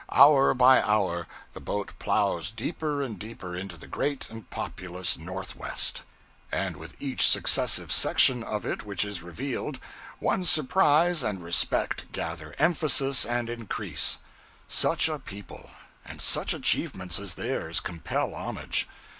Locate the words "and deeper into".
3.03-3.77